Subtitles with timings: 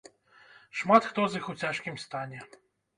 [0.79, 2.39] Шмат хто з іх у цяжкім стане.